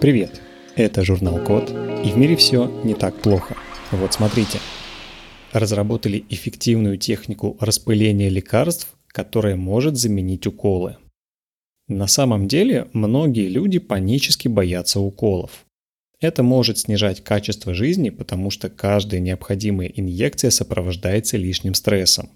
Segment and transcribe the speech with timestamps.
[0.00, 0.40] Привет!
[0.76, 3.54] Это журнал Код, и в мире все не так плохо.
[3.90, 4.58] Вот смотрите.
[5.52, 10.96] Разработали эффективную технику распыления лекарств, которая может заменить уколы.
[11.88, 15.66] На самом деле, многие люди панически боятся уколов.
[16.18, 22.30] Это может снижать качество жизни, потому что каждая необходимая инъекция сопровождается лишним стрессом.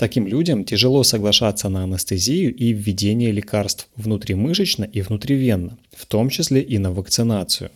[0.00, 6.62] Таким людям тяжело соглашаться на анестезию и введение лекарств внутримышечно и внутривенно, в том числе
[6.62, 7.70] и на вакцинацию.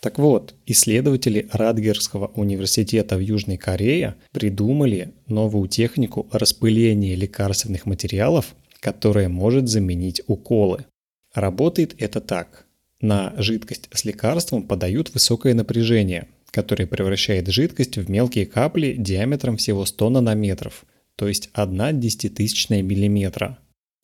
[0.00, 9.28] Так вот, исследователи Радгерского университета в Южной Корее придумали новую технику распыления лекарственных материалов, которая
[9.28, 10.86] может заменить уколы.
[11.34, 12.64] Работает это так.
[13.02, 19.84] На жидкость с лекарством подают высокое напряжение, которое превращает жидкость в мелкие капли диаметром всего
[19.84, 23.58] 100 нанометров, то есть 1 десятитысячная миллиметра.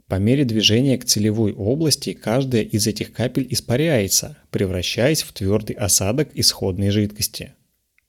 [0.09, 6.29] По мере движения к целевой области каждая из этих капель испаряется, превращаясь в твердый осадок
[6.35, 7.55] исходной жидкости.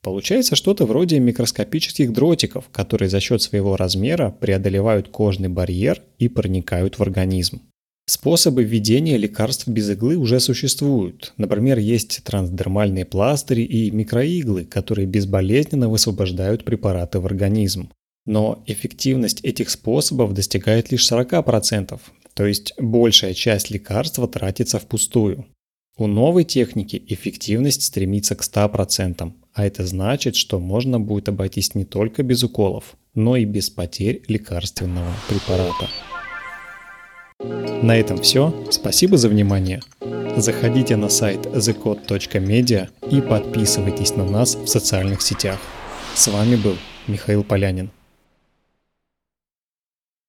[0.02, 6.98] Получается что-то вроде микроскопических дротиков, которые за счет своего размера преодолевают кожный барьер и проникают
[6.98, 7.62] в организм.
[8.06, 11.32] Способы введения лекарств без иглы уже существуют.
[11.38, 17.88] Например, есть трансдермальные пластыри и микроиглы, которые безболезненно высвобождают препараты в организм.
[18.26, 22.00] Но эффективность этих способов достигает лишь 40%,
[22.34, 25.46] то есть большая часть лекарства тратится впустую.
[25.96, 31.84] У новой техники эффективность стремится к 100%, а это значит, что можно будет обойтись не
[31.84, 35.88] только без уколов, но и без потерь лекарственного препарата.
[37.82, 38.66] На этом все.
[38.70, 39.82] Спасибо за внимание.
[40.36, 45.60] Заходите на сайт thecode.media и подписывайтесь на нас в социальных сетях.
[46.16, 47.90] С вами был Михаил Полянин.